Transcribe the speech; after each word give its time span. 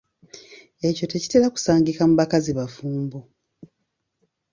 Ekyo 0.87 1.05
tekitera 1.11 1.47
kusangika 1.53 2.01
mu 2.09 2.15
bakazi 2.21 2.51
bafumbo. 2.59 3.19